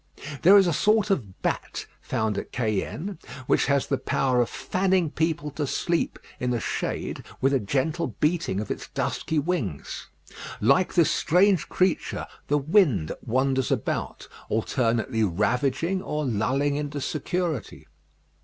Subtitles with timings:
[0.41, 5.11] There is a sort of bat found at Cayenne, which has the power of fanning
[5.11, 10.07] people to sleep in the shade with a gentle beating of its dusky wings.
[10.59, 17.85] Like this strange creature the wind wanders about, alternately ravaging or lulling into security.